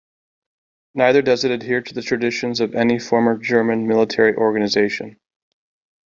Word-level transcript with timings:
Neither 0.95 1.21
does 1.21 1.43
it 1.43 1.51
adhere 1.51 1.81
to 1.81 1.93
the 1.93 2.01
traditions 2.01 2.59
of 2.59 2.73
any 2.73 2.97
former 2.97 3.37
German 3.37 3.85
military 3.87 4.33
organization. 4.33 5.19